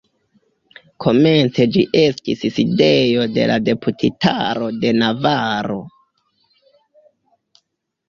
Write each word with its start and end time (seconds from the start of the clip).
Komence 1.03 1.67
ĝi 1.75 1.83
estis 2.05 2.41
sidejo 2.57 3.29
de 3.37 3.47
la 3.53 3.59
Deputitaro 3.69 4.73
de 4.89 4.97
Navaro. 5.05 5.81